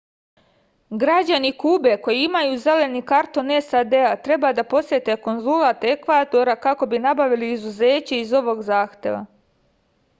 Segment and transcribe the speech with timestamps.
[1.01, 3.91] građani kube koji imaju zeleni karton sad
[4.23, 9.21] treba da posete konzulat ekvadora kako bi nabavili izuzeće iz ovog zahteva